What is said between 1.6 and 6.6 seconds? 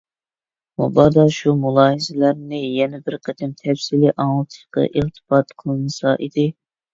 مۇلاھىزىلەرنى يەنە بىر قېتىم تەپسىلىي ئاڭلىتىشقا ئىلتىپات قىلىنسا ئىدى.